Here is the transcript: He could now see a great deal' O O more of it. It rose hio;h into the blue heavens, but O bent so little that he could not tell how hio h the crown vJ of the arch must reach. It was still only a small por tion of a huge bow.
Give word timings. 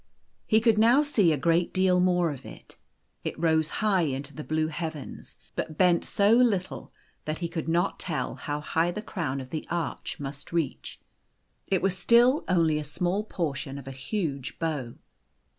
He 0.47 0.59
could 0.59 0.79
now 0.79 1.03
see 1.03 1.31
a 1.31 1.37
great 1.37 1.71
deal' 1.75 1.97
O 1.97 1.97
O 1.97 1.99
more 1.99 2.31
of 2.31 2.43
it. 2.43 2.75
It 3.23 3.37
rose 3.39 3.69
hio;h 3.83 4.11
into 4.15 4.33
the 4.33 4.43
blue 4.43 4.65
heavens, 4.65 5.37
but 5.55 5.69
O 5.69 5.73
bent 5.75 6.05
so 6.05 6.31
little 6.33 6.91
that 7.25 7.37
he 7.37 7.47
could 7.47 7.69
not 7.69 7.99
tell 7.99 8.33
how 8.33 8.61
hio 8.61 8.87
h 8.89 8.95
the 8.95 9.03
crown 9.03 9.37
vJ 9.37 9.41
of 9.43 9.49
the 9.51 9.67
arch 9.69 10.19
must 10.19 10.51
reach. 10.51 10.99
It 11.67 11.83
was 11.83 11.95
still 11.95 12.43
only 12.47 12.79
a 12.79 12.83
small 12.83 13.23
por 13.23 13.53
tion 13.53 13.77
of 13.77 13.87
a 13.87 13.91
huge 13.91 14.57
bow. 14.57 14.95